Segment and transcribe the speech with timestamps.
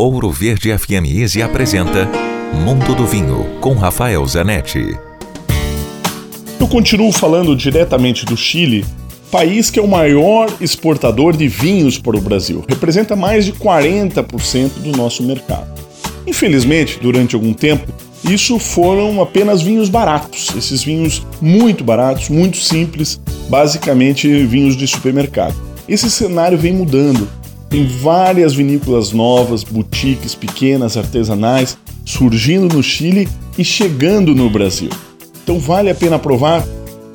[0.00, 2.08] Ouro Verde FM Easy apresenta
[2.54, 4.96] Mundo do Vinho com Rafael Zanetti.
[6.60, 8.86] Eu continuo falando diretamente do Chile,
[9.28, 12.64] país que é o maior exportador de vinhos para o Brasil.
[12.68, 15.68] Representa mais de 40% do nosso mercado.
[16.24, 17.92] Infelizmente, durante algum tempo,
[18.22, 25.56] isso foram apenas vinhos baratos, esses vinhos muito baratos, muito simples, basicamente vinhos de supermercado.
[25.88, 27.28] Esse cenário vem mudando
[27.68, 34.90] tem várias vinícolas novas, boutiques pequenas, artesanais, surgindo no Chile e chegando no Brasil.
[35.42, 36.66] Então vale a pena provar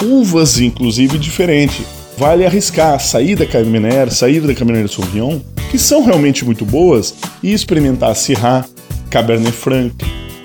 [0.02, 1.86] uvas, inclusive, diferentes.
[2.18, 5.40] Vale arriscar, sair da Carmener, sair da Cabernet Sauvignon,
[5.72, 8.66] que são realmente muito boas, e experimentar Syrah,
[9.10, 9.96] Cabernet Franc,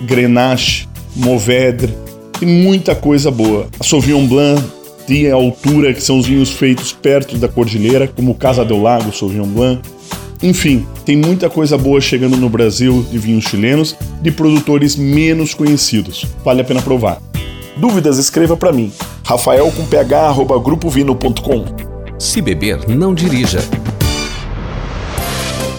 [0.03, 1.93] Grenache, Mourvèdre,
[2.41, 3.67] e muita coisa boa.
[3.79, 4.63] A Sauvignon Blanc
[5.09, 9.47] de altura, que são os vinhos feitos perto da cordilheira, como Casa del Lago, Sauvignon
[9.47, 9.81] Blanc,
[10.43, 16.27] enfim, tem muita coisa boa chegando no Brasil de vinhos chilenos de produtores menos conhecidos.
[16.45, 17.21] Vale a pena provar.
[17.77, 18.93] Dúvidas, escreva para mim.
[19.25, 21.65] Rafael com ph, grupovino.com.
[22.19, 23.61] Se beber, não dirija.